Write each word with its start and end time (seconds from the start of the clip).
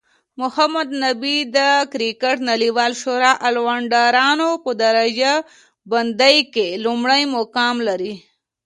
محمد 0.41 0.89
نبي 1.03 1.37
د 1.55 1.59
کرکټ 1.91 2.37
نړیوالی 2.51 2.97
شورا 3.01 3.31
الرونډرانو 3.47 4.49
په 4.63 4.71
درجه 4.83 5.33
بندۍ 5.91 6.37
کې 6.53 6.67
لومړی 6.85 7.21
مقام 7.37 7.75
لري 7.87 8.13